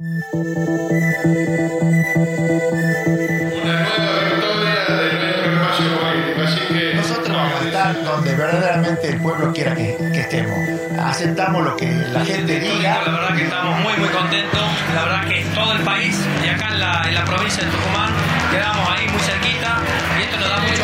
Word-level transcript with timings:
Nosotros 0.00 0.16
vamos 7.28 7.60
a 7.60 7.64
estar 7.66 8.02
donde 8.02 8.34
verdaderamente 8.34 9.08
el 9.10 9.20
pueblo 9.20 9.52
quiera 9.52 9.74
que, 9.74 9.98
que 10.10 10.20
estemos. 10.20 10.58
Aceptamos 10.98 11.62
lo 11.64 11.76
que 11.76 11.92
la 11.92 12.24
gente 12.24 12.60
diga. 12.60 13.02
La 13.04 13.12
verdad 13.12 13.36
que 13.36 13.42
estamos 13.42 13.78
muy 13.80 13.92
muy 13.98 14.08
contentos, 14.08 14.62
la 14.94 15.04
verdad 15.04 15.28
que 15.28 15.44
todo 15.54 15.74
el 15.74 15.80
país 15.80 16.18
y 16.42 16.48
acá 16.48 16.68
en 16.68 16.80
la, 16.80 17.02
en 17.06 17.14
la 17.14 17.24
provincia 17.26 17.62
de 17.62 17.70
Tucumán 17.70 18.10
quedamos 18.50 18.88
ahí 18.88 19.06
muy 19.06 19.20
cerquita 19.20 19.82
y 20.18 20.22
esto 20.22 20.38
nos 20.38 20.48
da 20.48 20.60
mucho 20.60 20.79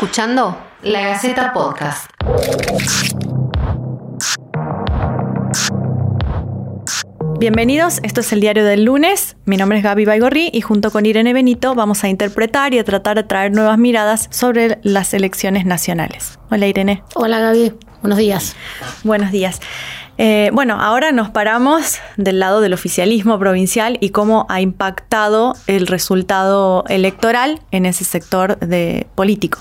escuchando 0.00 0.56
La 0.84 1.00
Gaceta 1.00 1.52
Podcast. 1.52 2.08
Bienvenidos, 7.40 7.98
esto 8.04 8.20
es 8.20 8.32
el 8.32 8.40
diario 8.40 8.64
del 8.64 8.84
lunes. 8.84 9.36
Mi 9.44 9.56
nombre 9.56 9.78
es 9.78 9.82
Gaby 9.82 10.04
Baigorri 10.04 10.50
y 10.52 10.60
junto 10.60 10.92
con 10.92 11.04
Irene 11.04 11.32
Benito 11.32 11.74
vamos 11.74 12.04
a 12.04 12.08
interpretar 12.08 12.74
y 12.74 12.78
a 12.78 12.84
tratar 12.84 13.16
de 13.16 13.24
traer 13.24 13.50
nuevas 13.50 13.76
miradas 13.76 14.28
sobre 14.30 14.78
las 14.84 15.14
elecciones 15.14 15.66
nacionales. 15.66 16.38
Hola 16.48 16.68
Irene. 16.68 17.02
Hola 17.16 17.40
Gaby, 17.40 17.74
buenos 18.00 18.18
días. 18.20 18.54
Buenos 19.02 19.32
días. 19.32 19.58
Eh, 20.16 20.50
bueno, 20.52 20.80
ahora 20.80 21.10
nos 21.10 21.30
paramos 21.30 21.98
del 22.16 22.38
lado 22.38 22.60
del 22.60 22.72
oficialismo 22.72 23.36
provincial 23.40 23.98
y 24.00 24.10
cómo 24.10 24.46
ha 24.48 24.60
impactado 24.60 25.54
el 25.66 25.88
resultado 25.88 26.84
electoral 26.86 27.60
en 27.72 27.84
ese 27.84 28.04
sector 28.04 28.60
de 28.60 29.08
político. 29.16 29.58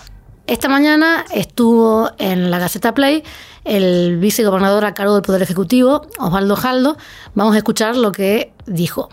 Esta 0.48 0.70
mañana 0.70 1.26
estuvo 1.34 2.10
en 2.20 2.50
la 2.50 2.58
Gaceta 2.58 2.94
Play 2.94 3.22
el 3.66 4.18
vicegobernador 4.18 4.86
a 4.86 4.94
cargo 4.94 5.16
del 5.16 5.22
Poder 5.22 5.42
Ejecutivo, 5.42 6.08
Osvaldo 6.20 6.56
Jaldo. 6.56 6.98
Vamos 7.36 7.54
a 7.56 7.58
escuchar 7.58 7.98
lo 7.98 8.14
que 8.14 8.54
dijo. 8.66 9.10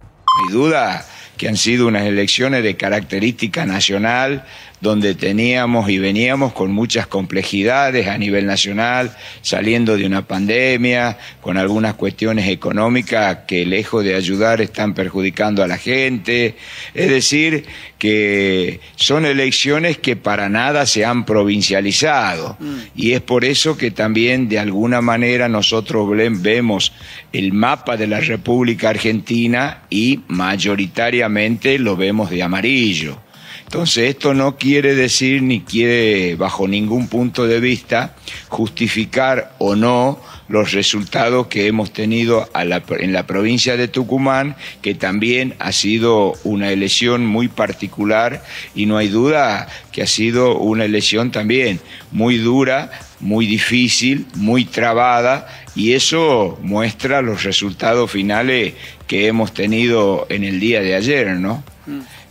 Hay 0.00 0.50
duda 0.50 1.04
que 1.36 1.46
han 1.46 1.58
sido 1.58 1.88
unas 1.88 2.04
elecciones 2.04 2.62
de 2.62 2.78
característica 2.78 3.66
nacional, 3.66 4.46
donde 4.80 5.14
teníamos 5.14 5.90
y 5.90 5.98
veníamos 5.98 6.52
con 6.52 6.72
muchas 6.72 7.06
complejidades 7.06 8.06
a 8.06 8.18
nivel 8.18 8.46
nacional, 8.46 9.16
saliendo 9.42 9.96
de 9.96 10.06
una 10.06 10.26
pandemia, 10.26 11.18
con 11.40 11.56
algunas 11.56 11.94
cuestiones 11.94 12.48
económicas 12.48 13.38
que 13.46 13.66
lejos 13.66 14.04
de 14.04 14.14
ayudar 14.14 14.60
están 14.60 14.94
perjudicando 14.94 15.62
a 15.62 15.66
la 15.66 15.78
gente. 15.78 16.56
Es 16.94 17.08
decir, 17.08 17.64
que 17.98 18.80
son 18.96 19.26
elecciones 19.26 19.98
que 19.98 20.16
para 20.16 20.48
nada 20.48 20.86
se 20.86 21.04
han 21.04 21.24
provincializado. 21.24 22.56
Y 22.94 23.12
es 23.12 23.20
por 23.20 23.44
eso 23.44 23.76
que 23.76 23.90
también 23.90 24.48
de 24.48 24.58
alguna 24.58 25.00
manera 25.00 25.48
nosotros 25.48 26.08
vemos 26.40 26.92
el 27.32 27.52
mapa 27.52 27.96
de 27.96 28.06
la 28.06 28.20
República 28.20 28.90
Argentina 28.90 29.82
y 29.90 30.20
mayoritariamente 30.28 31.78
lo 31.78 31.96
vemos 31.96 32.30
de 32.30 32.42
amarillo. 32.42 33.27
Entonces 33.68 34.08
esto 34.08 34.32
no 34.32 34.56
quiere 34.56 34.94
decir 34.94 35.42
ni 35.42 35.60
quiere 35.60 36.36
bajo 36.36 36.66
ningún 36.66 37.06
punto 37.06 37.46
de 37.46 37.60
vista 37.60 38.14
justificar 38.48 39.52
o 39.58 39.76
no 39.76 40.18
los 40.48 40.72
resultados 40.72 41.48
que 41.48 41.66
hemos 41.66 41.92
tenido 41.92 42.48
a 42.54 42.64
la- 42.64 42.82
en 42.98 43.12
la 43.12 43.26
provincia 43.26 43.76
de 43.76 43.86
Tucumán, 43.86 44.56
que 44.80 44.94
también 44.94 45.54
ha 45.58 45.72
sido 45.72 46.32
una 46.44 46.72
elección 46.72 47.26
muy 47.26 47.48
particular 47.48 48.42
y 48.74 48.86
no 48.86 48.96
hay 48.96 49.08
duda 49.08 49.68
que 49.92 50.00
ha 50.02 50.06
sido 50.06 50.56
una 50.56 50.86
elección 50.86 51.30
también 51.30 51.78
muy 52.10 52.38
dura, 52.38 52.90
muy 53.20 53.46
difícil, 53.46 54.24
muy 54.34 54.64
trabada 54.64 55.46
y 55.76 55.92
eso 55.92 56.58
muestra 56.62 57.20
los 57.20 57.44
resultados 57.44 58.10
finales 58.10 58.72
que 59.06 59.26
hemos 59.26 59.52
tenido 59.52 60.26
en 60.30 60.44
el 60.44 60.58
día 60.58 60.80
de 60.80 60.94
ayer, 60.94 61.28
¿no? 61.36 61.62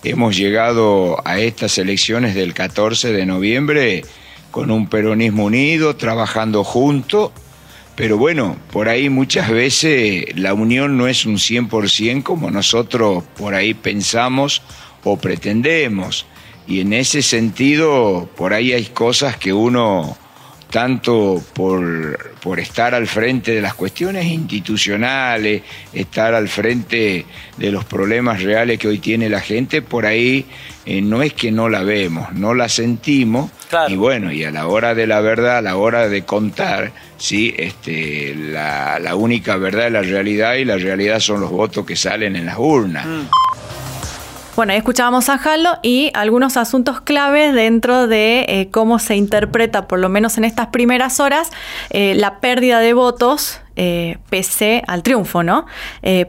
Hemos 0.09 0.37
llegado 0.37 1.21
a 1.25 1.37
estas 1.39 1.77
elecciones 1.77 2.33
del 2.33 2.53
14 2.53 3.11
de 3.11 3.25
noviembre 3.25 4.05
con 4.51 4.71
un 4.71 4.87
peronismo 4.87 5.43
unido, 5.43 5.97
trabajando 5.97 6.63
junto, 6.63 7.33
pero 7.97 8.17
bueno, 8.17 8.55
por 8.71 8.87
ahí 8.87 9.09
muchas 9.09 9.49
veces 9.49 10.27
la 10.35 10.53
unión 10.53 10.97
no 10.97 11.09
es 11.09 11.25
un 11.25 11.35
100% 11.35 12.23
como 12.23 12.49
nosotros 12.51 13.25
por 13.37 13.53
ahí 13.53 13.73
pensamos 13.73 14.61
o 15.03 15.17
pretendemos. 15.17 16.25
Y 16.67 16.79
en 16.79 16.93
ese 16.93 17.21
sentido, 17.21 18.29
por 18.37 18.53
ahí 18.53 18.71
hay 18.71 18.85
cosas 18.85 19.35
que 19.35 19.51
uno 19.51 20.17
tanto 20.69 21.41
por, 21.53 22.31
por 22.41 22.59
estar 22.59 22.93
al 22.93 23.07
frente 23.07 23.51
de 23.53 23.61
las 23.61 23.73
cuestiones 23.73 24.25
institucionales, 24.25 25.61
estar 25.93 26.33
al 26.33 26.47
frente 26.49 27.25
de 27.57 27.71
los 27.71 27.85
problemas 27.85 28.43
reales 28.43 28.77
que 28.79 28.87
hoy 28.87 28.99
tiene 28.99 29.29
la 29.29 29.39
gente, 29.39 29.81
por 29.81 30.05
ahí 30.05 30.45
eh, 30.85 31.01
no 31.01 31.21
es 31.21 31.33
que 31.33 31.51
no 31.51 31.69
la 31.69 31.83
vemos, 31.83 32.31
no 32.33 32.53
la 32.53 32.69
sentimos, 32.69 33.51
Claro. 33.69 33.93
y 33.93 33.97
bueno, 33.97 34.31
y 34.31 34.43
a 34.45 34.51
la 34.51 34.67
hora 34.67 34.95
de 34.95 35.07
la 35.07 35.19
verdad, 35.19 35.57
a 35.57 35.61
la 35.61 35.75
hora 35.75 36.07
de 36.07 36.23
contar, 36.23 36.91
sí, 37.17 37.53
este, 37.57 38.33
la, 38.35 38.97
la 38.99 39.15
única 39.15 39.57
verdad 39.57 39.87
es 39.87 39.91
la 39.93 40.01
realidad 40.03 40.55
y 40.55 40.63
la 40.65 40.77
realidad 40.77 41.19
son 41.19 41.41
los 41.41 41.51
votos 41.51 41.85
que 41.85 41.95
salen 41.97 42.35
en 42.37 42.45
las 42.45 42.55
urnas. 42.57 43.05
Bueno, 44.57 44.71
ahí 44.71 44.79
escuchábamos 44.79 45.29
a 45.29 45.37
Jaldo 45.37 45.77
y 45.83 46.09
algunos 46.15 46.57
asuntos 46.57 46.99
claves 46.99 47.53
dentro 47.53 48.07
de 48.07 48.43
eh, 48.47 48.69
cómo 48.71 48.97
se 48.97 49.15
interpreta, 49.15 49.87
por 49.87 49.99
lo 49.99 50.09
menos 50.09 50.39
en 50.39 50.45
estas 50.45 50.69
primeras 50.69 51.19
horas, 51.19 51.51
eh, 51.91 52.15
la 52.15 52.39
pérdida 52.39 52.79
de 52.79 52.93
votos 52.93 53.61
eh, 53.75 54.17
pese 54.31 54.81
al 54.87 55.03
triunfo, 55.03 55.43
¿no? 55.43 55.67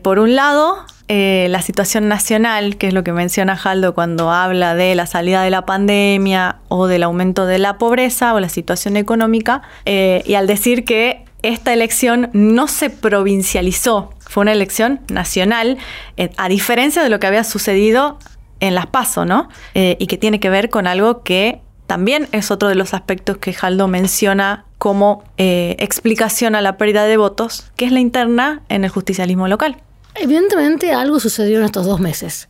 Por 0.03 0.19
un 0.19 0.37
lado, 0.37 0.77
la 1.09 1.63
situación 1.63 2.09
nacional, 2.09 2.77
que 2.77 2.89
es 2.89 2.93
lo 2.93 3.03
que 3.03 3.15
menciona 3.15 3.57
Jaldo 3.57 3.95
cuando 3.95 4.31
habla 4.31 4.75
de 4.75 4.95
la 4.95 5.07
salida 5.07 5.43
de 5.43 5.49
la 5.49 5.65
pandemia 5.65 6.57
o 6.69 6.87
del 6.87 7.05
aumento 7.05 7.47
de 7.47 7.59
la 7.59 7.79
pobreza 7.79 8.35
o 8.35 8.41
la 8.41 8.51
situación 8.51 8.99
económica, 8.99 9.63
y 9.87 10.35
al 10.35 10.47
decir 10.47 10.85
que 10.85 11.25
esta 11.43 11.73
elección 11.73 12.31
no 12.33 12.67
se 12.67 12.91
provincializó, 12.91 14.13
fue 14.21 14.43
una 14.43 14.53
elección 14.53 15.01
nacional, 15.09 15.79
eh, 16.17 16.31
a 16.37 16.49
diferencia 16.49 17.03
de 17.03 17.09
lo 17.09 17.21
que 17.21 17.27
había 17.27 17.45
sucedido 17.45 18.19
en 18.61 18.75
las 18.75 18.87
PASO, 18.87 19.25
¿no? 19.25 19.49
Eh, 19.75 19.97
y 20.01 20.07
que 20.07 20.17
tiene 20.17 20.41
que 20.41 20.51
ver 20.51 20.69
con 20.69 20.87
algo 20.87 21.23
que 21.23 21.61
también 21.87 22.29
es 22.33 22.51
otro 22.51 22.69
de 22.69 22.75
los 22.75 22.93
aspectos 22.93 23.39
que 23.39 23.53
Jaldo 23.53 23.89
menciona 23.89 24.67
como 24.79 25.25
eh, 25.39 25.77
explicación 25.79 26.55
a 26.55 26.61
la 26.61 26.77
pérdida 26.77 27.05
de 27.05 27.17
votos, 27.17 27.71
que 27.77 27.87
es 27.87 27.93
la 27.93 28.01
interna 28.01 28.63
en 28.69 28.85
el 28.85 28.91
justicialismo 28.91 29.49
local. 29.49 29.81
Evidentemente 30.15 30.93
algo 30.93 31.21
sucedió 31.21 31.59
en 31.59 31.65
estos 31.65 31.87
dos 31.87 32.01
meses. 32.01 32.49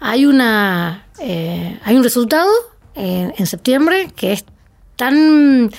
Hay, 0.00 0.26
una, 0.26 1.06
hay 1.20 1.96
un 1.96 2.02
resultado 2.02 2.50
en 2.94 3.46
septiembre 3.46 4.10
que 4.16 4.32
es 4.32 4.44
tan 4.96 5.70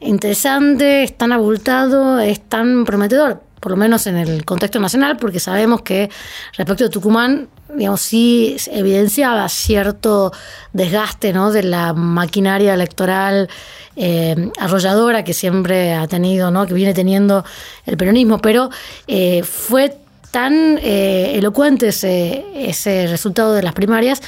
interesante, 0.00 1.02
es 1.02 1.16
tan 1.16 1.32
abultado, 1.32 2.18
es 2.20 2.40
tan 2.40 2.84
prometedor, 2.84 3.42
por 3.60 3.72
lo 3.72 3.76
menos 3.76 4.06
en 4.06 4.16
el 4.16 4.44
contexto 4.44 4.78
nacional, 4.80 5.16
porque 5.16 5.40
sabemos 5.40 5.82
que 5.82 6.10
respecto 6.56 6.84
a 6.84 6.90
Tucumán, 6.90 7.48
digamos, 7.74 8.00
sí 8.00 8.56
evidenciaba 8.70 9.48
cierto 9.48 10.32
desgaste 10.72 11.32
¿no? 11.32 11.50
de 11.50 11.64
la 11.64 11.92
maquinaria 11.92 12.74
electoral 12.74 13.48
eh, 13.96 14.50
arrolladora 14.58 15.24
que 15.24 15.34
siempre 15.34 15.92
ha 15.92 16.06
tenido, 16.06 16.50
¿no? 16.50 16.66
que 16.66 16.74
viene 16.74 16.94
teniendo 16.94 17.44
el 17.84 17.96
peronismo, 17.96 18.38
pero 18.38 18.70
eh, 19.06 19.42
fue 19.42 19.96
tan 20.30 20.78
eh, 20.78 21.32
elocuente 21.34 21.88
ese, 21.88 22.44
ese 22.54 23.06
resultado 23.08 23.54
de 23.54 23.62
las 23.62 23.72
primarias 23.72 24.22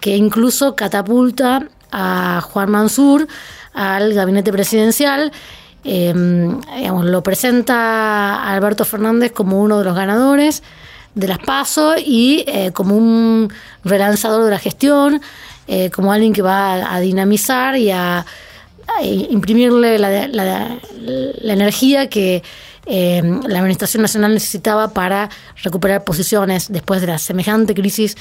que 0.00 0.16
incluso 0.16 0.76
catapulta 0.76 1.66
a 1.90 2.42
Juan 2.42 2.70
Mansur 2.70 3.26
al 3.74 4.14
gabinete 4.14 4.50
presidencial. 4.52 5.30
eh, 5.84 6.14
digamos, 6.78 7.04
lo 7.04 7.22
presenta 7.22 7.74
a 8.36 8.54
Alberto 8.54 8.84
Fernández 8.86 9.32
como 9.32 9.60
uno 9.60 9.78
de 9.80 9.84
los 9.84 9.94
ganadores 9.94 10.62
de 11.14 11.28
las 11.28 11.38
PASO 11.40 11.94
y 11.98 12.42
eh, 12.48 12.70
como 12.72 12.96
un 12.96 13.52
relanzador 13.84 14.44
de 14.46 14.50
la 14.50 14.58
gestión, 14.58 15.20
eh, 15.68 15.90
como 15.90 16.10
alguien 16.12 16.32
que 16.32 16.40
va 16.42 16.74
a, 16.74 16.94
a 16.96 17.00
dinamizar 17.00 17.76
y 17.76 17.90
a, 17.90 18.24
imprimirle 19.02 19.98
la- 19.98 20.78
la 21.42 21.52
energía 21.52 22.08
que 22.08 22.42
eh, 22.86 23.22
la 23.46 23.60
Administración 23.60 24.02
Nacional 24.02 24.34
necesitaba 24.34 24.88
para 24.88 25.30
recuperar 25.62 26.04
posiciones 26.04 26.70
después 26.70 27.00
de 27.00 27.06
la 27.06 27.18
semejante 27.18 27.74
crisis 27.74 28.16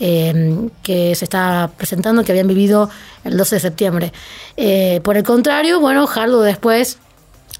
eh, 0.00 0.68
que 0.82 1.14
se 1.14 1.24
estaba 1.24 1.68
presentando, 1.68 2.24
que 2.24 2.32
habían 2.32 2.48
vivido 2.48 2.90
el 3.24 3.36
12 3.36 3.56
de 3.56 3.60
septiembre. 3.60 4.12
Eh, 4.56 5.00
por 5.04 5.16
el 5.16 5.22
contrario, 5.22 5.80
bueno, 5.80 6.06
Jaldo 6.06 6.42
después 6.42 6.98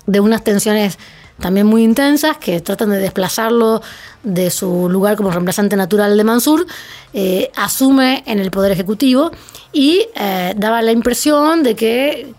de 0.06 0.20
unas 0.20 0.42
tensiones 0.42 0.98
también 1.38 1.66
muy 1.66 1.84
intensas 1.84 2.36
que 2.38 2.60
tratan 2.60 2.90
de 2.90 2.98
desplazarlo 2.98 3.80
de 4.24 4.50
su 4.50 4.88
lugar 4.88 5.16
como 5.16 5.30
reemplazante 5.30 5.76
natural 5.76 6.16
de 6.16 6.24
Mansur, 6.24 6.66
eh, 7.14 7.52
asume 7.54 8.24
en 8.26 8.40
el 8.40 8.50
Poder 8.50 8.72
Ejecutivo 8.72 9.30
y 9.72 10.08
eh, 10.16 10.54
daba 10.56 10.82
la 10.82 10.90
impresión 10.90 11.62
de 11.62 11.76
que 11.76 12.34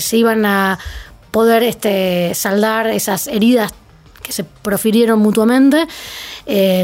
se 0.00 0.16
iban 0.16 0.44
a 0.44 0.80
poder 1.30 1.62
este, 1.62 2.32
saldar 2.34 2.88
esas 2.88 3.26
heridas 3.26 3.72
que 4.22 4.32
se 4.32 4.44
profirieron 4.44 5.18
mutuamente 5.18 5.86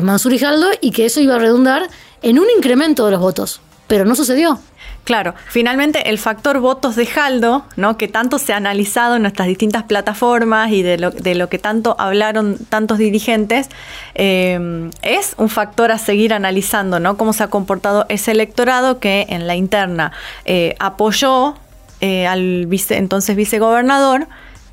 Mansur 0.02 0.32
y 0.32 0.38
Jaldo 0.38 0.68
y 0.80 0.90
que 0.90 1.06
eso 1.06 1.20
iba 1.20 1.34
a 1.34 1.38
redundar 1.38 1.88
en 2.22 2.38
un 2.38 2.46
incremento 2.56 3.04
de 3.04 3.12
los 3.12 3.20
votos. 3.20 3.60
Pero 3.86 4.04
no 4.04 4.14
sucedió. 4.16 4.58
Claro, 5.06 5.36
finalmente 5.46 6.10
el 6.10 6.18
factor 6.18 6.58
votos 6.58 6.96
de 6.96 7.06
Jaldo, 7.06 7.64
¿no? 7.76 7.96
que 7.96 8.08
tanto 8.08 8.38
se 8.38 8.52
ha 8.52 8.56
analizado 8.56 9.14
en 9.14 9.22
nuestras 9.22 9.46
distintas 9.46 9.84
plataformas 9.84 10.72
y 10.72 10.82
de 10.82 10.98
lo, 10.98 11.12
de 11.12 11.36
lo 11.36 11.48
que 11.48 11.60
tanto 11.60 11.94
hablaron 11.96 12.58
tantos 12.68 12.98
dirigentes, 12.98 13.68
eh, 14.16 14.90
es 15.02 15.34
un 15.36 15.48
factor 15.48 15.92
a 15.92 15.98
seguir 15.98 16.34
analizando, 16.34 16.98
¿no? 16.98 17.16
Cómo 17.16 17.32
se 17.32 17.44
ha 17.44 17.46
comportado 17.48 18.04
ese 18.08 18.32
electorado 18.32 18.98
que 18.98 19.26
en 19.28 19.46
la 19.46 19.54
interna 19.54 20.10
eh, 20.44 20.74
apoyó 20.80 21.54
eh, 22.00 22.26
al 22.26 22.68
entonces 22.90 23.36
vicegobernador 23.36 24.26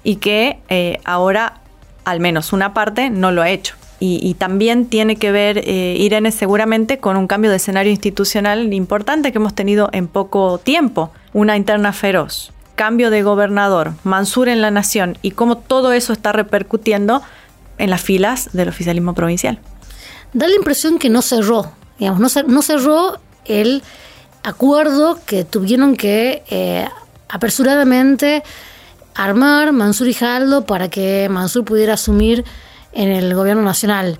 y 0.03 0.17
que 0.17 0.59
ahora, 1.05 1.61
al 2.03 2.19
menos 2.19 2.53
una 2.53 2.73
parte, 2.73 3.09
no 3.09 3.31
lo 3.31 3.41
ha 3.41 3.49
hecho. 3.49 3.75
Y, 4.05 4.33
también 4.33 4.87
tiene 4.87 5.15
que 5.15 5.31
ver, 5.31 5.59
eh, 5.59 5.95
Irene, 5.97 6.31
seguramente 6.31 6.97
con 6.97 7.15
un 7.15 7.25
cambio 7.25 7.49
de 7.51 7.55
escenario 7.55 7.89
institucional 7.89 8.73
importante 8.73 9.31
que 9.31 9.37
hemos 9.37 9.55
tenido 9.55 9.87
en 9.93 10.09
poco 10.09 10.57
tiempo. 10.57 11.11
Una 11.31 11.55
interna 11.55 11.93
feroz, 11.93 12.51
cambio 12.75 13.09
de 13.09 13.23
gobernador, 13.23 13.93
Mansur 14.03 14.49
en 14.49 14.59
la 14.59 14.71
nación 14.71 15.17
y 15.21 15.31
cómo 15.31 15.57
todo 15.57 15.93
eso 15.93 16.11
está 16.11 16.33
repercutiendo 16.33 17.21
en 17.77 17.89
las 17.89 18.01
filas 18.01 18.49
del 18.51 18.67
oficialismo 18.67 19.13
provincial. 19.13 19.59
Da 20.33 20.49
la 20.49 20.55
impresión 20.55 20.99
que 20.99 21.09
no 21.09 21.21
cerró, 21.21 21.71
digamos, 21.97 22.19
no, 22.45 22.61
cerró 22.61 23.19
el 23.45 23.83
acuerdo 24.43 25.17
que 25.25 25.45
tuvieron 25.45 25.95
que 25.95 26.43
eh, 26.49 26.89
apresuradamente 27.33 28.43
armar 29.15 29.71
Mansur 29.73 30.07
y 30.07 30.13
Jaldo 30.13 30.65
para 30.65 30.89
que 30.89 31.27
Mansur 31.29 31.65
pudiera 31.65 31.95
asumir 31.95 32.45
en 32.91 33.09
el 33.09 33.33
gobierno 33.33 33.63
nacional. 33.63 34.19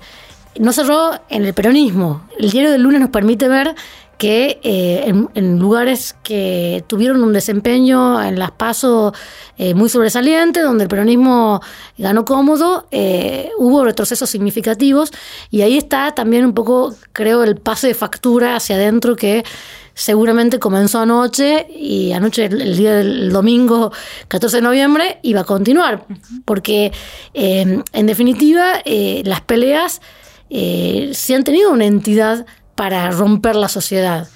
No 0.58 0.72
cerró 0.72 1.12
en 1.28 1.44
el 1.44 1.54
peronismo. 1.54 2.28
El 2.38 2.50
diario 2.50 2.72
del 2.72 2.82
lunes 2.82 3.00
nos 3.00 3.10
permite 3.10 3.48
ver 3.48 3.76
que 4.18 4.58
eh, 4.62 5.12
en, 5.34 5.58
lugares 5.58 6.16
que 6.24 6.84
tuvieron 6.88 7.22
un 7.22 7.32
desempeño 7.32 8.20
en 8.22 8.38
las 8.38 8.50
pasos 8.50 9.12
eh, 9.58 9.74
muy 9.74 9.88
sobresaliente, 9.88 10.60
donde 10.60 10.84
el 10.84 10.88
peronismo 10.88 11.60
ganó 11.98 12.24
cómodo, 12.24 12.86
eh, 12.90 13.50
hubo 13.58 13.84
retrocesos 13.84 14.28
significativos 14.30 15.12
y 15.50 15.62
ahí 15.62 15.76
está 15.76 16.14
también 16.14 16.44
un 16.44 16.54
poco, 16.54 16.94
creo, 17.12 17.44
el 17.44 17.56
pase 17.56 17.88
de 17.88 17.94
factura 17.94 18.56
hacia 18.56 18.76
adentro 18.76 19.16
que 19.16 19.44
seguramente 19.94 20.58
comenzó 20.58 21.00
anoche 21.00 21.66
y 21.70 22.12
anoche, 22.12 22.46
el, 22.46 22.76
día 22.76 22.94
del 22.94 23.32
domingo 23.32 23.92
14 24.28 24.58
de 24.58 24.62
noviembre, 24.62 25.18
iba 25.22 25.40
a 25.42 25.44
continuar. 25.44 26.06
Porque, 26.44 26.92
em, 27.32 27.82
en 27.92 28.06
definitiva, 28.06 28.80
eh, 28.84 29.22
las 29.24 29.40
peleas 29.40 30.00
eh, 30.50 31.10
se 31.14 31.34
han 31.34 31.44
tenido 31.44 31.72
una 31.72 31.86
entidad 31.86 32.46
para 32.74 33.10
romper 33.10 33.56
la 33.56 33.68
sociedad. 33.68 34.28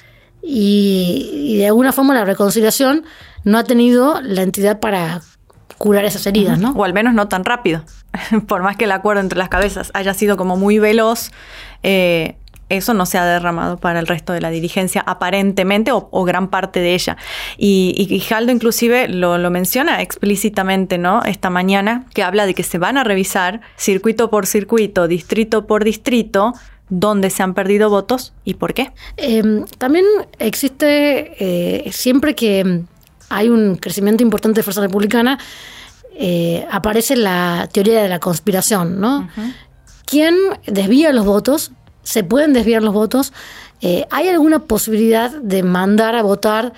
Y, 0.43 1.56
de 1.58 1.66
alguna 1.66 1.93
forma 1.93 2.14
la 2.14 2.25
reconciliación 2.25 3.05
no 3.44 3.58
ha 3.58 3.64
tenido 3.64 4.20
la 4.20 4.43
entidad 4.43 4.81
para 4.81 5.20
curar 5.76 6.05
esas 6.05 6.26
heridas, 6.26 6.58
¿no? 6.58 6.70
O 6.72 6.84
al 6.84 6.93
menos 6.93 7.14
no 7.14 7.28
tan 7.28 7.44
rápido. 7.44 7.84
Por 8.49 8.62
más 8.62 8.76
que 8.76 8.84
el 8.84 8.93
acuerdo 8.93 9.20
entre 9.20 9.38
las 9.38 9.49
cabezas 9.49 9.90
haya 9.94 10.14
sido 10.14 10.37
como 10.37 10.56
muy 10.56 10.78
veloz, 10.78 11.31
eh, 11.82 12.37
eso 12.69 12.94
no 12.94 13.06
se 13.06 13.19
ha 13.19 13.25
derramado 13.25 13.79
para 13.79 14.00
el 14.00 14.06
resto 14.06 14.32
de 14.32 14.41
la 14.41 14.50
dirigencia, 14.50 15.03
aparentemente, 15.06 15.91
o, 15.93 16.25
gran 16.25 16.49
parte 16.49 16.81
de 16.81 16.94
ella. 16.94 17.17
Y, 17.56 18.06
y 18.11 18.20
Jaldo 18.20 18.53
inclusive 18.53 19.09
lo, 19.09 19.38
menciona 19.50 20.03
explícitamente, 20.03 20.99
¿no? 20.99 21.23
Esta 21.25 21.50
mañana, 21.50 22.05
que 22.15 22.23
habla 22.23 22.47
de 22.47 22.55
que 22.55 22.62
se 22.62 22.79
van 22.79 22.99
a 22.99 23.05
revisar 23.05 23.61
circuito 23.76 24.31
por 24.31 24.47
circuito, 24.47 25.09
distrito 25.09 25.67
por 25.67 25.85
distrito, 25.85 26.53
dónde 26.91 27.31
se 27.31 27.43
han 27.43 27.55
perdido 27.55 27.91
votos 27.91 28.32
y 28.44 28.55
por 28.55 28.75
qué. 28.75 28.93
Em, 29.17 29.65
también 29.79 30.05
existe, 30.38 31.35
eh, 31.38 31.91
siempre 31.93 32.35
que 32.35 32.82
hay 33.29 33.49
un 33.49 33.76
crecimiento 33.76 34.23
importante 34.23 34.61
de 34.61 34.62
Fuerza 34.62 34.81
Republicana, 34.81 35.38
eh, 36.15 36.67
aparece 36.70 37.17
la 37.17 37.69
teoría 37.73 38.03
de 38.03 38.09
la 38.09 38.19
conspiración, 38.19 39.00
¿no? 39.00 39.29
¿Quién 40.05 40.35
desvía 40.67 41.12
los 41.12 41.26
votos 41.26 41.73
se 42.08 42.25
pueden 42.25 42.55
desviar 42.55 42.82
los 42.82 42.94
votos. 42.94 43.34
Eh, 43.82 44.06
¿Hay 44.10 44.28
alguna 44.28 44.60
posibilidad 44.60 45.31
de 45.31 45.62
mandar 45.62 46.16
a 46.16 46.22
votar 46.22 46.72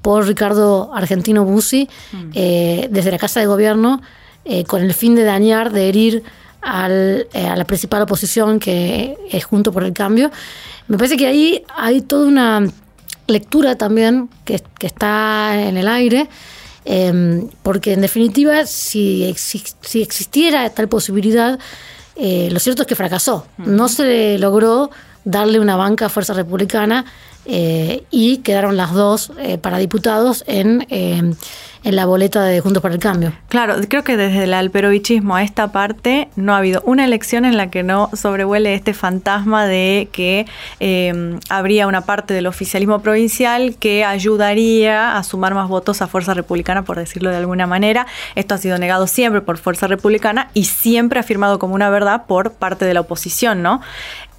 por 0.00 0.24
Ricardo 0.28 0.92
Argentino 0.94 1.44
Bussi 1.44 1.88
mm. 2.12 2.30
eh, 2.34 2.88
desde 2.92 3.10
la 3.10 3.18
Casa 3.18 3.40
de 3.40 3.46
Gobierno 3.46 4.00
eh, 4.44 4.62
con 4.62 4.82
el 4.82 4.94
fin 4.94 5.16
de 5.16 5.24
dañar, 5.24 5.72
de 5.72 5.88
herir 5.88 6.22
al, 6.62 7.26
a 7.34 7.56
la 7.56 7.64
principal 7.64 8.02
oposición 8.02 8.60
que 8.60 9.18
es 9.28 9.44
Junto 9.44 9.72
por 9.72 9.82
el 9.82 9.92
Cambio? 9.92 10.30
Me 10.86 10.96
parece 10.96 11.16
que 11.16 11.26
ahí 11.26 11.64
hay 11.76 12.00
toda 12.02 12.28
una 12.28 12.64
lectura 13.26 13.74
también 13.74 14.28
que, 14.44 14.62
está 14.82 15.60
en 15.60 15.76
el 15.76 15.88
aire. 15.88 16.28
porque 17.64 17.94
en 17.94 18.02
definitiva, 18.02 18.66
si, 18.66 19.34
si 19.36 20.00
existiera 20.00 20.70
tal 20.70 20.86
posibilidad, 20.86 21.58
eh, 22.16 22.48
lo 22.50 22.58
cierto 22.58 22.82
es 22.82 22.88
que 22.88 22.94
fracasó. 22.94 23.46
No 23.58 23.88
se 23.88 24.38
logró 24.38 24.90
darle 25.26 25.60
una 25.60 25.76
banca 25.76 26.06
a 26.06 26.08
Fuerza 26.08 26.32
Republicana 26.32 27.04
eh, 27.44 28.04
y 28.10 28.38
quedaron 28.38 28.76
las 28.76 28.92
dos 28.92 29.32
eh, 29.38 29.58
para 29.58 29.78
diputados 29.78 30.42
en, 30.48 30.86
en 30.90 31.36
la 31.84 32.06
boleta 32.06 32.42
de 32.42 32.60
Juntos 32.60 32.82
por 32.82 32.90
el 32.90 32.98
Cambio. 32.98 33.32
Claro, 33.48 33.76
creo 33.88 34.02
que 34.02 34.16
desde 34.16 34.44
el 34.44 34.54
alperovichismo 34.54 35.36
a 35.36 35.44
esta 35.44 35.70
parte 35.70 36.28
no 36.34 36.54
ha 36.54 36.58
habido 36.58 36.82
una 36.84 37.04
elección 37.04 37.44
en 37.44 37.56
la 37.56 37.70
que 37.70 37.84
no 37.84 38.10
sobrevuele 38.14 38.74
este 38.74 38.94
fantasma 38.94 39.66
de 39.66 40.08
que 40.10 40.46
habría 41.48 41.86
una 41.86 42.00
parte 42.00 42.34
del 42.34 42.48
oficialismo 42.48 43.00
provincial 43.00 43.76
que 43.78 44.04
ayudaría 44.04 45.16
a 45.16 45.22
sumar 45.22 45.54
más 45.54 45.68
votos 45.68 46.02
a 46.02 46.08
Fuerza 46.08 46.34
Republicana, 46.34 46.84
por 46.84 46.98
decirlo 46.98 47.30
de 47.30 47.36
alguna 47.36 47.68
manera. 47.68 48.06
Esto 48.34 48.56
ha 48.56 48.58
sido 48.58 48.78
negado 48.78 49.06
siempre 49.06 49.40
por 49.40 49.58
Fuerza 49.58 49.86
Republicana 49.86 50.50
y 50.52 50.64
siempre 50.64 51.20
afirmado 51.20 51.60
como 51.60 51.76
una 51.76 51.90
verdad 51.90 52.26
por 52.26 52.52
parte 52.52 52.84
de 52.84 52.94
la 52.94 53.02
oposición, 53.02 53.62
¿no? 53.62 53.80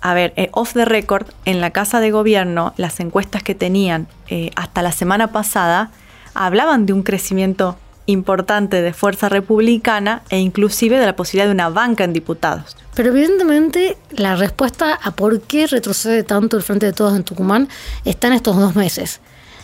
A 0.01 0.13
ver, 0.13 0.33
eh, 0.35 0.49
off 0.51 0.73
the 0.73 0.85
record, 0.85 1.27
en 1.45 1.61
la 1.61 1.71
Casa 1.71 1.99
de 1.99 2.11
Gobierno, 2.11 2.73
las 2.77 2.99
encuestas 2.99 3.43
que 3.43 3.55
tenían 3.55 4.07
eh, 4.29 4.51
hasta 4.55 4.81
la 4.81 4.91
semana 4.91 5.31
pasada 5.31 5.91
hablaban 6.33 6.85
de 6.85 6.93
un 6.93 7.03
crecimiento 7.03 7.77
importante 8.05 8.81
de 8.81 8.93
fuerza 8.93 9.29
republicana 9.29 10.23
e 10.29 10.39
inclusive 10.39 10.97
de 10.97 11.05
la 11.05 11.15
posibilidad 11.15 11.47
de 11.47 11.53
una 11.53 11.69
banca 11.69 12.03
en 12.03 12.13
diputados. 12.13 12.77
Pero 12.95 13.09
evidentemente 13.09 13.97
la 14.11 14.35
respuesta 14.35 14.93
a 14.93 15.11
por 15.11 15.41
qué 15.41 15.67
retrocede 15.67 16.23
tanto 16.23 16.57
el 16.57 16.63
Frente 16.63 16.85
de 16.85 16.93
Todos 16.93 17.15
en 17.15 17.23
Tucumán 17.23 17.67
está 18.05 18.27
en 18.27 18.33
estos 18.33 18.55
dos 18.55 18.75
meses. 18.75 19.19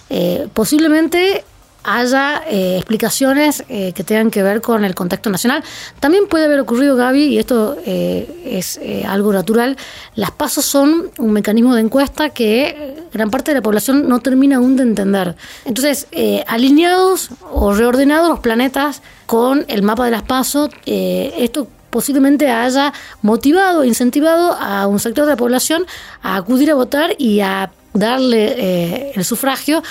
Eh, 0.09 0.47
posiblemente 0.53 1.45
haya 1.83 2.43
eh, 2.47 2.77
explicaciones 2.77 3.63
eh, 3.69 3.93
que 3.93 4.03
tengan 4.03 4.31
que 4.31 4.41
ver 4.41 4.61
con 4.61 4.85
el 4.85 4.95
contexto 4.95 5.29
nacional. 5.29 5.63
También 5.99 6.27
puede 6.27 6.45
haber 6.45 6.59
ocurrido, 6.59 6.95
Gaby, 6.95 7.23
y 7.25 7.39
esto 7.39 7.77
eh, 7.85 8.41
es 8.45 8.79
algo 9.05 9.33
natural, 9.33 9.77
las 10.15 10.31
pasos 10.31 10.65
son 10.65 11.11
un 11.17 11.31
mecanismo 11.31 11.75
de 11.75 11.81
encuesta 11.81 12.29
que 12.29 13.03
gran 13.11 13.29
parte 13.29 13.51
de 13.51 13.55
la 13.55 13.61
población 13.61 14.07
no 14.07 14.19
termina 14.19 14.57
aún 14.57 14.75
de 14.75 14.83
entender. 14.83 15.35
Entonces, 15.65 16.07
alineados 16.47 17.29
o 17.51 17.73
reordenados 17.73 18.29
los 18.29 18.39
planetas 18.39 19.01
con 19.25 19.65
el 19.67 19.83
mapa 19.83 20.05
de 20.05 20.11
las 20.11 20.23
pasos, 20.23 20.69
esto 20.85 21.67
posiblemente 21.89 22.49
haya 22.49 22.93
motivado, 23.21 23.83
incentivado 23.83 24.53
a 24.53 24.87
un 24.87 24.99
sector 24.99 25.25
de 25.25 25.31
la 25.31 25.37
población 25.37 25.85
a 26.21 26.37
acudir 26.37 26.71
a 26.71 26.75
votar 26.75 27.15
y 27.17 27.41
a 27.41 27.71
darle 27.93 29.11
el 29.11 29.23
sufragio 29.25 29.83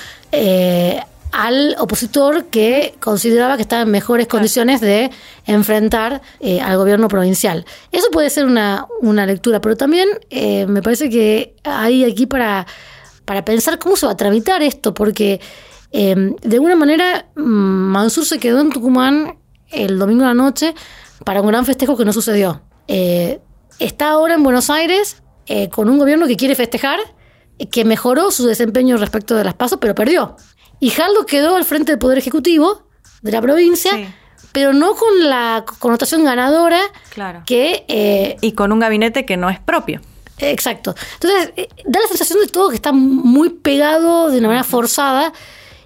al 1.32 1.74
opositor 1.78 2.44
que 2.46 2.94
consideraba 3.00 3.56
que 3.56 3.62
estaba 3.62 3.82
en 3.82 3.90
mejores 3.90 4.26
condiciones 4.28 4.82
de 4.82 5.10
enfrentar 5.46 6.20
eh, 6.40 6.60
al 6.60 6.76
gobierno 6.76 7.08
provincial. 7.08 7.64
Eso 7.90 8.10
puede 8.10 8.28
ser 8.28 8.44
una, 8.44 8.86
lectura, 9.26 9.60
pero 9.60 9.76
también 9.76 10.08
eh, 10.28 10.66
me 10.66 10.82
parece 10.82 11.08
que 11.08 11.56
hay 11.64 12.04
aquí 12.04 12.26
para, 12.26 12.66
para 13.24 13.44
pensar 13.44 13.78
cómo 13.78 13.96
se 13.96 14.04
va 14.04 14.12
a 14.12 14.16
tramitar 14.16 14.62
esto, 14.62 14.92
porque 14.92 15.40
eh, 15.90 16.34
de 16.42 16.56
alguna 16.56 16.76
manera 16.76 17.26
mm, 17.34 17.40
Mansur 17.40 18.26
se 18.26 18.38
quedó 18.38 18.60
en 18.60 18.70
Tucumán 18.70 19.38
el 19.70 19.98
domingo 19.98 20.22
de 20.22 20.28
la 20.28 20.34
noche 20.34 20.74
para 21.24 21.40
un 21.40 21.46
gran 21.46 21.64
festejo 21.64 21.96
que 21.96 22.04
no 22.04 22.12
sucedió. 22.12 22.60
está 23.78 24.10
ahora 24.10 24.34
en 24.34 24.42
Buenos 24.42 24.68
Aires 24.68 25.22
con 25.70 25.88
un 25.88 25.98
gobierno 25.98 26.26
que 26.26 26.36
quiere 26.36 26.54
festejar, 26.54 26.98
que 27.70 27.84
mejoró 27.84 28.30
su 28.30 28.46
desempeño 28.46 28.96
respecto 28.96 29.34
de 29.34 29.44
las 29.44 29.54
pasos, 29.54 29.78
pero 29.80 29.94
perdió. 29.94 30.36
Y 30.82 30.90
Jaldo 30.90 31.26
quedó 31.26 31.54
al 31.54 31.64
frente 31.64 31.92
del 31.92 32.00
Poder 32.00 32.18
Ejecutivo 32.18 32.82
de 33.22 33.30
la 33.30 33.40
provincia 33.40 33.92
pero 34.50 34.72
no 34.72 34.96
con 34.96 35.28
la 35.30 35.64
connotación 35.78 36.24
ganadora 36.24 36.80
Claro. 37.10 37.44
que 37.46 37.84
eh, 37.86 38.36
Y 38.40 38.52
con 38.52 38.72
un 38.72 38.80
gabinete 38.80 39.24
que 39.24 39.36
no 39.36 39.48
es 39.48 39.60
propio. 39.60 40.00
Exacto. 40.38 40.94
Entonces, 41.14 41.52
eh, 41.56 41.68
da 41.86 42.00
la 42.00 42.08
sensación 42.08 42.40
de 42.40 42.48
todo 42.48 42.68
que 42.70 42.74
está 42.74 42.90
muy 42.92 43.50
pegado 43.50 44.28
de 44.30 44.38
una 44.38 44.48
manera 44.48 44.64
forzada 44.64 45.32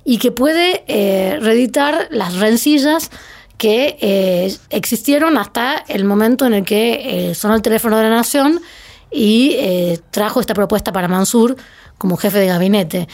y 0.03 0.17
que 0.17 0.33
puede 0.33 0.83
eh, 0.89 1.39
reeditar 1.43 2.09
las 2.11 2.37
rencillas 2.37 3.11
que 3.59 3.99
eh, 4.01 4.57
existieron 4.71 5.37
hasta 5.37 5.85
el 5.89 6.05
momento 6.05 6.47
en 6.47 6.55
el 6.55 6.65
que 6.65 7.35
sonó 7.37 7.55
el 7.55 7.63
teléfono 7.63 7.99
de 7.99 8.05
la 8.05 8.11
Nación 8.11 8.63
y 9.11 9.57
eh, 9.59 10.01
trajo 10.11 10.41
esta 10.41 10.55
propuesta 10.55 10.91
para 10.91 11.07
Mansur 11.07 11.55
como 11.99 12.17
jefe 12.17 12.39
de 12.39 12.47
gabinete. 12.47 13.09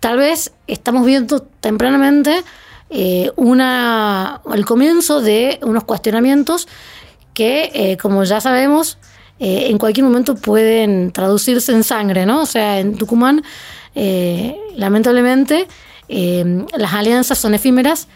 Tal 0.00 0.16
vez 0.16 0.52
estamos 0.66 1.04
viendo 1.04 1.40
tempranamente 1.60 2.42
eh, 2.88 3.30
una, 3.36 4.40
el 4.52 4.64
comienzo 4.64 5.20
de 5.20 5.60
unos 5.62 5.84
cuestionamientos 5.84 6.66
que, 7.34 7.70
eh, 7.74 7.96
como 7.98 8.24
ya 8.24 8.40
sabemos, 8.40 8.98
eh, 9.38 9.66
en 9.68 9.78
cualquier 9.78 10.04
momento 10.04 10.34
pueden 10.34 11.12
traducirse 11.12 11.72
en 11.72 11.84
sangre, 11.84 12.26
¿no? 12.26 12.42
O 12.42 12.46
sea, 12.46 12.80
en 12.80 12.96
Tucumán, 12.96 13.42
lamentablemente, 14.74 15.68
las 16.08 16.94
alianzas 16.94 17.38
son 17.38 17.54
efímeras 17.54 18.08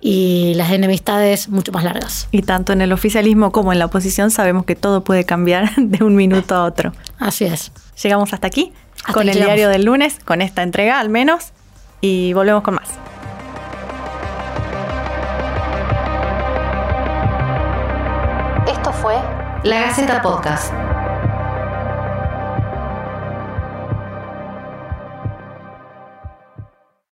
y 0.00 0.54
las 0.54 0.70
enemistades 0.72 1.48
mucho 1.48 1.72
más 1.72 1.84
largas. 1.84 2.28
Y 2.30 2.42
tanto 2.42 2.72
en 2.72 2.80
el 2.80 2.92
oficialismo 2.92 3.52
como 3.52 3.72
en 3.72 3.78
la 3.78 3.86
oposición 3.86 4.30
sabemos 4.30 4.64
que 4.64 4.76
todo 4.76 5.02
puede 5.04 5.24
cambiar 5.24 5.74
de 5.76 6.04
un 6.04 6.16
minuto 6.16 6.54
a 6.54 6.64
otro. 6.64 6.92
Así 7.18 7.44
es. 7.44 7.72
Llegamos 8.02 8.32
hasta 8.32 8.46
aquí 8.46 8.72
Hasta 9.00 9.12
con 9.12 9.28
el 9.28 9.34
llegamos. 9.34 9.54
diario 9.54 9.68
del 9.68 9.84
lunes, 9.84 10.18
con 10.24 10.42
esta 10.42 10.62
entrega 10.62 11.00
al 11.00 11.08
menos, 11.08 11.52
y 12.00 12.32
volvemos 12.32 12.62
con 12.62 12.74
más. 12.74 12.88
Esto 18.66 18.92
fue 18.92 19.14
La 19.64 19.80
Gaceta 19.80 20.22
Podcast. 20.22 20.72